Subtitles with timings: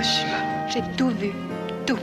[0.00, 0.66] Hiroshima.
[0.68, 1.30] J'ai tout vu.
[1.86, 1.98] Tout.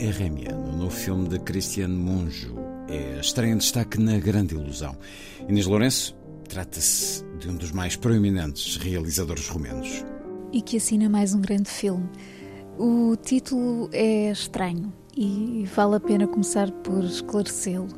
[0.00, 2.54] Erremiano, no filme de Cristiano Monjo,
[2.88, 4.96] é a estreia em destaque na Grande Ilusão.
[5.46, 6.17] Inês Lourenço
[6.48, 10.04] trata-se de um dos mais proeminentes realizadores romenos.
[10.52, 12.08] E que assina mais um grande filme.
[12.78, 17.88] O título é estranho e vale a pena começar por esclarecê-lo.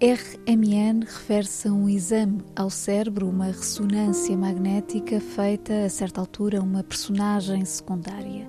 [0.00, 6.62] RMN refere-se a um exame ao cérebro, uma ressonância magnética feita a certa altura a
[6.62, 8.48] uma personagem secundária.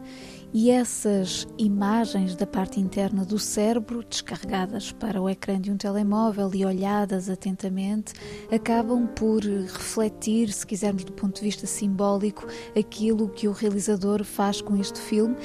[0.57, 6.49] E essas imagens da parte interna do cérebro, descarregadas para o ecrã de um telemóvel
[6.53, 8.13] e olhadas atentamente,
[8.49, 14.61] acabam por refletir, se quisermos do ponto de vista simbólico, aquilo que o realizador faz
[14.61, 15.35] com este filme,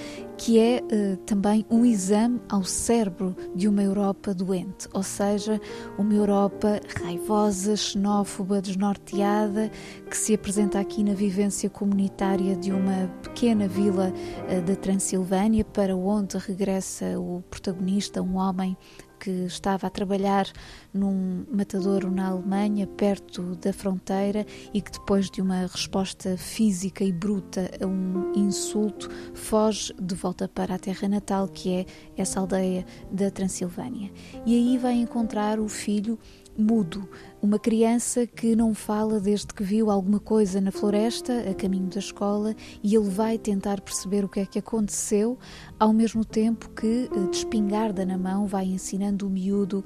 [0.40, 5.60] que é uh, também um exame ao cérebro de uma Europa doente, ou seja,
[5.98, 9.70] uma Europa raivosa, xenófoba, desnorteada,
[10.08, 15.94] que se apresenta aqui na vivência comunitária de uma pequena vila uh, da Transilvânia, para
[15.94, 18.78] onde regressa o protagonista, um homem
[19.20, 20.46] que estava a trabalhar
[20.92, 27.12] num matadouro na Alemanha, perto da fronteira, e que depois de uma resposta física e
[27.12, 31.86] bruta a um insulto, foge de volta para a terra natal, que é
[32.16, 34.10] essa aldeia da Transilvânia.
[34.46, 36.18] E aí vai encontrar o filho
[36.60, 37.08] mudo,
[37.42, 41.98] uma criança que não fala desde que viu alguma coisa na floresta, a caminho da
[41.98, 45.38] escola, e ele vai tentar perceber o que é que aconteceu,
[45.78, 49.84] ao mesmo tempo que, de espingarda na mão, vai ensinando o miúdo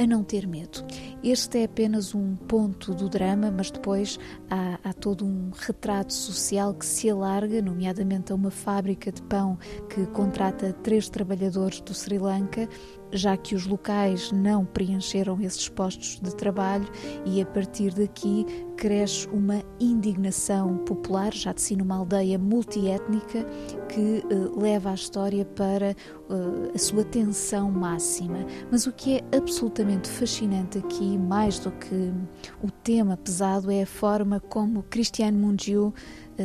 [0.00, 0.82] a não ter medo.
[1.22, 4.18] Este é apenas um ponto do drama, mas depois
[4.48, 9.58] há, há, todo um retrato social que se alarga, nomeadamente a uma fábrica de pão
[9.90, 12.66] que contrata três trabalhadores do Sri Lanka,
[13.12, 16.88] já que os locais não preencheram esses postos de trabalho,
[17.26, 18.46] e a partir daqui
[18.80, 23.44] cresce uma indignação popular, já de si numa aldeia multiétnica,
[23.90, 25.94] que uh, leva a história para
[26.30, 28.38] uh, a sua tensão máxima.
[28.70, 32.10] Mas o que é absolutamente fascinante aqui, mais do que
[32.62, 35.92] o tema pesado, é a forma como Cristiano Mungiu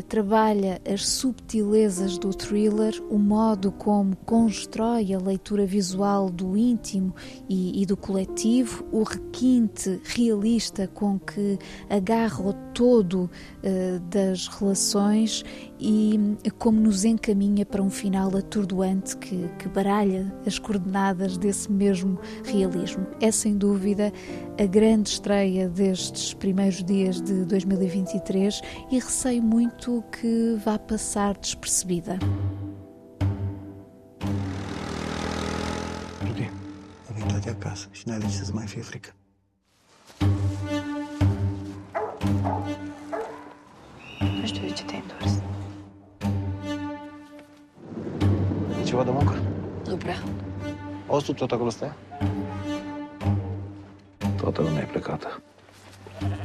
[0.02, 7.14] trabalha as subtilezas do thriller, o modo como constrói a leitura visual do íntimo
[7.50, 11.58] e, e do coletivo, o requinte realista com que
[11.90, 13.30] agarra o todo
[13.64, 15.44] uh, das relações
[15.80, 16.20] e
[16.58, 23.06] como nos encaminha para um final atordoante que, que baralha as coordenadas desse mesmo realismo.
[23.20, 24.12] É sem dúvida
[24.60, 32.18] a grande estreia destes primeiros dias de 2023 e receio muito que vá passar despercebida.
[36.22, 36.50] Rudy,
[37.10, 39.25] am intrat de acasă și n-ai de
[48.96, 49.36] ceva de muncă?
[49.88, 50.16] Nu prea.
[51.08, 51.94] Auzi tu tot acolo stai?
[54.36, 55.42] Toată lumea e plecată.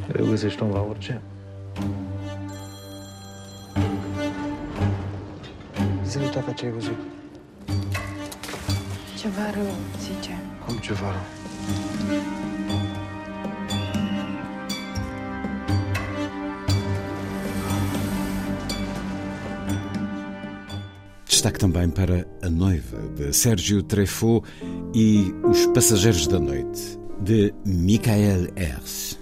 [0.08, 1.20] Greu găsești om la orice.
[6.04, 6.98] Zi-mi tata ce ai văzut.
[9.18, 10.38] Ceva rău, zice.
[10.66, 11.39] Cum ceva rău.
[21.40, 24.46] Destaque também para A Noiva, de Sérgio Treffaut,
[24.94, 29.19] e Os Passageiros da Noite, de Michael Ers.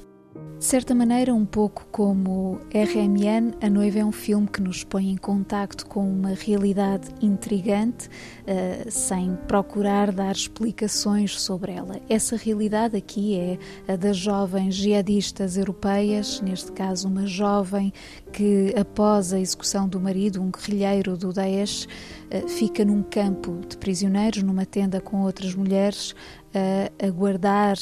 [0.58, 5.08] De certa maneira, um pouco como RMN, A Noiva é um filme que nos põe
[5.08, 12.00] em contacto com uma realidade intrigante, uh, sem procurar dar explicações sobre ela.
[12.08, 17.92] Essa realidade aqui é a das jovens jihadistas europeias, neste caso, uma jovem
[18.32, 23.76] que, após a execução do marido, um guerrilheiro do Daesh, uh, fica num campo de
[23.76, 26.16] prisioneiros, numa tenda com outras mulheres,
[26.58, 27.76] a aguardar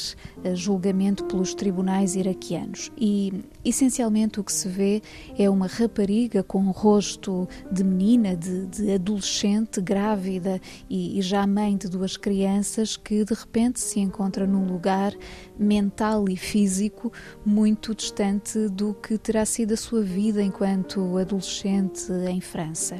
[0.53, 2.91] julgamento pelos tribunais iraquianos.
[2.97, 5.01] E essencialmente o que se vê
[5.37, 11.45] é uma rapariga com um rosto de menina, de, de adolescente, grávida e, e, já
[11.47, 15.13] mãe de duas crianças, que de repente se encontra num lugar
[15.57, 17.11] mental e físico
[17.45, 22.97] muito distante do que terá sido a sua vida enquanto adolescente em França.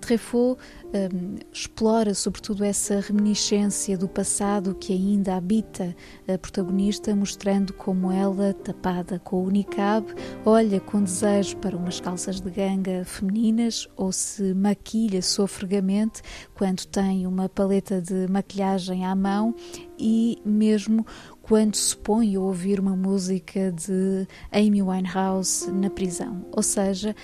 [0.00, 0.58] Treffaut
[0.94, 5.94] um, explora sobretudo essa reminiscência do passado que ainda habita
[6.26, 10.06] a protagonista, mostrando como ela, tapada com o niqab,
[10.44, 16.22] olha com desejo para umas calças de ganga femininas ou se maquilha sofregamente
[16.54, 19.54] quando tem uma paleta de maquilhagem à mão
[19.98, 21.04] e mesmo
[21.42, 26.44] quando se põe a ouvir uma música de Amy Winehouse na prisão.
[26.52, 27.16] Ou seja,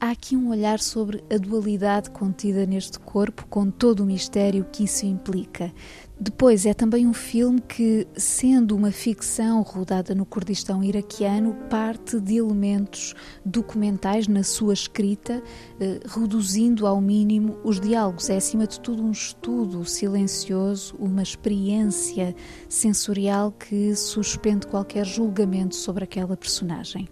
[0.00, 4.84] há aqui um olhar sobre a dualidade contida neste corpo, com todo o mistério que
[4.84, 5.72] isso implica.
[6.20, 12.36] Depois, é também um filme que, sendo uma ficção rodada no Kurdistão iraquiano, parte de
[12.36, 13.14] elementos
[13.44, 15.40] documentais na sua escrita,
[15.80, 18.30] eh, reduzindo ao mínimo os diálogos.
[18.30, 22.34] É, acima de tudo, um estudo silencioso, uma experiência
[22.68, 27.08] sensorial que suspende qualquer julgamento sobre aquela personagem.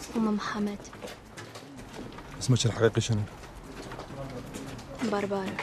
[0.00, 0.78] اسمه محمد.
[2.40, 3.20] اسمك الحقيقي شنو؟
[5.12, 5.56] بربارة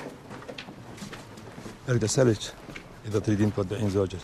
[1.89, 2.53] أريد أسألك
[3.05, 4.19] إذا تريدين تودعين زوجك.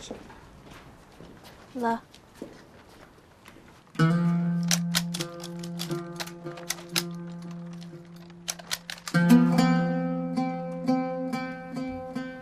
[1.74, 1.98] لا.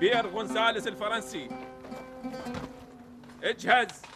[0.01, 1.49] بير غونساليس الفرنسي.
[3.43, 4.10] اجهز.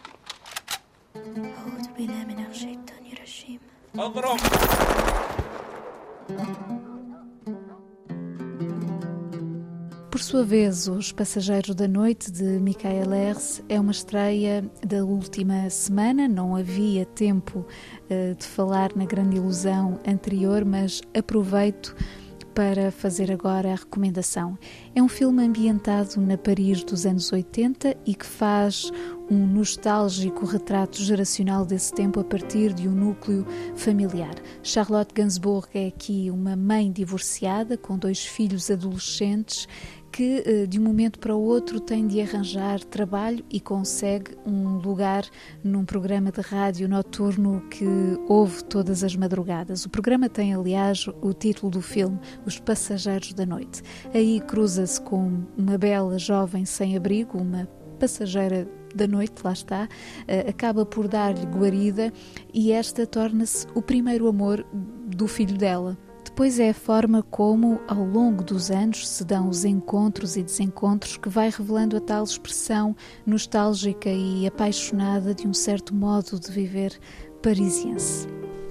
[4.04, 4.36] Ladrão!
[10.10, 15.70] Por sua vez, Os Passageiros da Noite, de Michael Herz, é uma estreia da última
[15.70, 16.28] semana.
[16.28, 17.60] Não havia tempo
[18.10, 21.96] uh, de falar na grande ilusão anterior, mas aproveito
[22.54, 24.56] para fazer agora a recomendação.
[24.94, 28.92] É um filme ambientado na Paris dos anos 80 e que faz
[29.28, 34.34] um nostálgico retrato geracional desse tempo a partir de um núcleo familiar.
[34.62, 39.66] Charlotte Gainsbourg é aqui uma mãe divorciada com dois filhos adolescentes
[40.14, 44.76] que eh, de um momento para o outro tem de arranjar trabalho e consegue um
[44.78, 45.24] lugar
[45.64, 47.84] num programa de rádio noturno que
[48.28, 49.84] ouve todas as madrugadas.
[49.84, 52.16] O programa tem, aliás, o título do filme,
[52.46, 53.82] Os Passageiros da Noite.
[54.14, 57.66] Aí cruza-se com uma bela jovem sem abrigo, uma
[57.98, 59.88] passageira da noite, lá está,
[60.28, 62.12] eh, acaba por dar-lhe guarida
[62.52, 64.64] e esta torna-se o primeiro amor
[65.08, 65.98] do filho dela
[66.34, 71.16] depois é a forma como, ao longo dos anos, se dão os encontros e desencontros
[71.16, 76.98] que vai revelando a tal expressão nostálgica e apaixonada de um certo modo de viver
[77.40, 78.26] parisiense.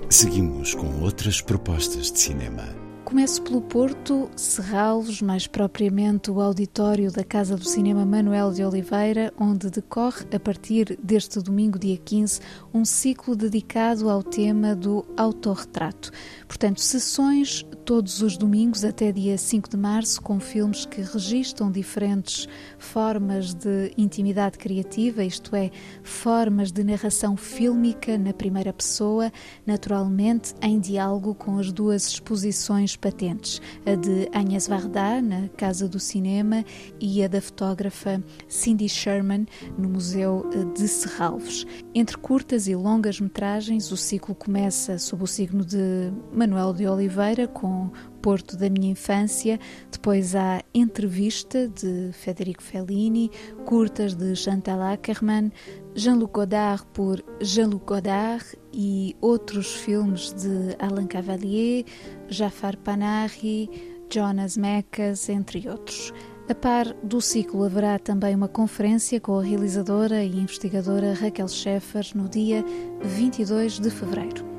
[0.10, 2.68] Seguimos com outras propostas de cinema.
[3.06, 9.32] Começo pelo Porto, Serralos, mais propriamente o auditório da Casa do Cinema Manuel de Oliveira,
[9.38, 12.40] onde decorre, a partir deste domingo, dia 15,
[12.74, 16.12] um ciclo dedicado ao tema do autorretrato.
[16.48, 22.48] Portanto, sessões todos os domingos até dia 5 de março, com filmes que registram diferentes
[22.78, 25.70] formas de intimidade criativa, isto é,
[26.02, 29.32] formas de narração fílmica na primeira pessoa,
[29.66, 36.00] naturalmente em diálogo com as duas exposições patentes, a de Agnes Varda, na Casa do
[36.00, 36.64] Cinema,
[37.02, 39.46] e a da fotógrafa Cindy Sherman,
[39.78, 41.66] no Museu de Serralves.
[41.94, 47.48] Entre curtas e longas metragens, o ciclo começa sob o signo de Manuel de Oliveira,
[47.48, 47.73] com
[48.22, 49.60] Porto da Minha Infância,
[49.92, 53.30] depois há Entrevista, de Federico Fellini,
[53.66, 55.52] curtas de Chantal Ackerman,
[55.96, 61.86] Jean-Luc Godard por Jean-Luc Godard e outros filmes de Alain Cavalier,
[62.30, 63.70] Jafar Panahi,
[64.10, 66.14] Jonas Mekas, entre outros.
[66.50, 72.06] A par do ciclo haverá também uma conferência com a realizadora e investigadora Raquel Scheffer
[72.14, 72.66] no dia
[73.02, 74.53] 22 de fevereiro.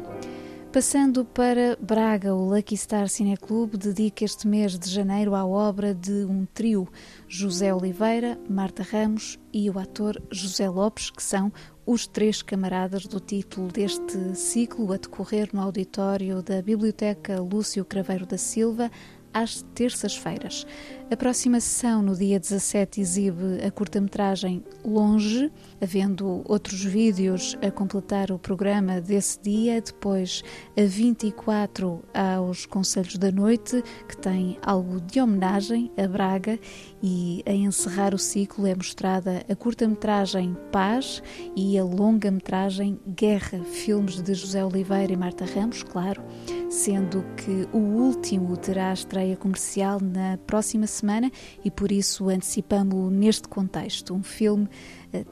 [0.74, 5.94] Passando para Braga, o Lucky Star Cine Club dedica este mês de janeiro à obra
[5.94, 6.88] de um trio,
[7.28, 11.52] José Oliveira, Marta Ramos e o ator José Lopes, que são
[11.86, 18.26] os três camaradas do título deste ciclo a decorrer no auditório da Biblioteca Lúcio Craveiro
[18.26, 18.90] da Silva,
[19.34, 20.64] às terças-feiras.
[21.10, 25.52] A próxima sessão, no dia 17, exibe a curta-metragem Longe,
[25.84, 29.80] havendo outros vídeos a completar o programa desse dia.
[29.80, 30.42] Depois,
[30.76, 36.58] a 24, aos Conselhos da Noite, que tem algo de homenagem a Braga,
[37.02, 41.22] e a encerrar o ciclo é mostrada a curta-metragem Paz
[41.54, 46.22] e a longa-metragem Guerra, filmes de José Oliveira e Marta Ramos, claro,
[46.70, 51.30] sendo que o último terá estreia comercial na próxima semana
[51.62, 54.14] e por isso antecipamos neste contexto.
[54.14, 54.66] Um filme
[55.12, 55.24] eh,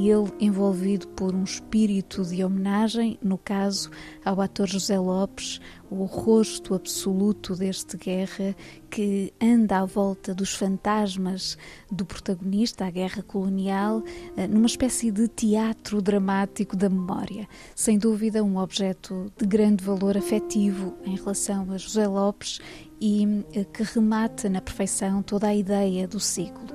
[0.00, 3.90] também ele envolvido por um espírito de homenagem, no caso
[4.24, 8.54] ao ator José Lopes, o rosto absoluto deste guerra
[8.88, 11.58] que anda à volta dos fantasmas
[11.90, 14.02] do protagonista, a guerra colonial,
[14.36, 17.48] eh, numa espécie de teatro dramático da memória.
[17.74, 22.60] Sem dúvida, um objeto de grande valor afetivo em relação a José Lopes
[23.00, 26.68] e eh, que remata na perfeição toda a ideia do ciclo.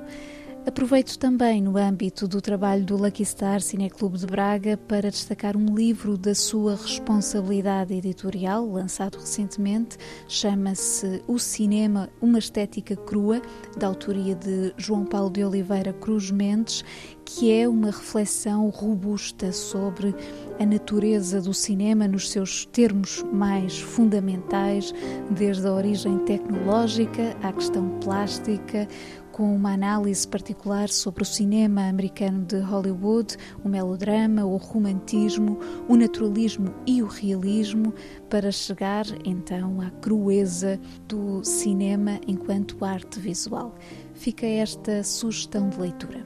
[0.66, 5.76] Aproveito também, no âmbito do trabalho do Lucky Star Cineclube de Braga, para destacar um
[5.76, 9.96] livro da sua responsabilidade editorial, lançado recentemente,
[10.26, 13.40] chama-se O Cinema, uma Estética Crua,
[13.78, 16.84] da autoria de João Paulo de Oliveira Cruz Mendes,
[17.24, 20.14] que é uma reflexão robusta sobre
[20.58, 24.92] a natureza do cinema nos seus termos mais fundamentais,
[25.30, 28.88] desde a origem tecnológica à questão plástica,
[29.36, 35.94] com uma análise particular sobre o cinema americano de Hollywood, o melodrama, o romantismo, o
[35.94, 37.92] naturalismo e o realismo,
[38.30, 43.74] para chegar então à crueza do cinema enquanto arte visual.
[44.14, 46.24] Fica esta sugestão de leitura.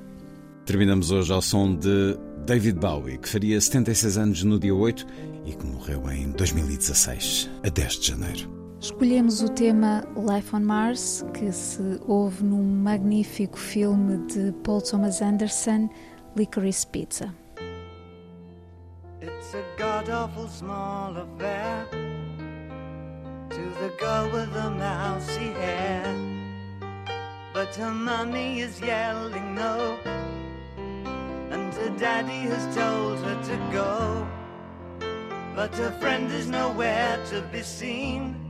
[0.64, 5.04] Terminamos hoje ao som de David Bowie, que faria 76 anos no dia 8
[5.46, 8.59] e que morreu em 2016, a 10 de janeiro.
[8.80, 15.20] Escolhemos o tema Life on Mars, que se ouve num magnífico filme de Paul Thomas
[15.20, 15.90] Anderson,
[16.34, 17.34] Licorice Pizza.
[19.20, 21.86] It's a god awful small affair
[23.50, 26.02] to the girl with the mousy hair,
[27.52, 29.98] but her mummy is yelling no,
[31.50, 34.26] and her daddy has told her to go,
[35.54, 38.49] but her friend is nowhere to be seen.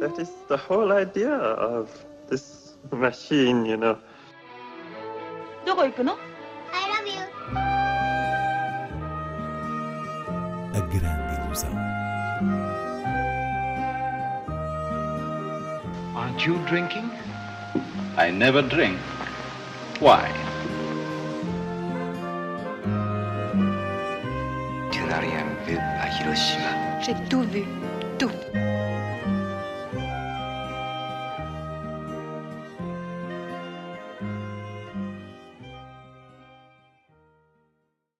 [0.00, 1.88] That is the whole idea of
[2.28, 3.96] this machine, you know.
[5.64, 6.16] どこ行くの
[6.72, 7.20] I love you.
[10.74, 11.70] A grande ilusão.
[16.14, 17.10] Aren't you drinking?
[18.16, 18.98] I never drink.
[20.00, 20.30] Why?
[24.92, 27.00] Tu n'as rien vu à Hiroshima.
[27.02, 27.64] J'ai tout vu.
[28.18, 28.30] Tout.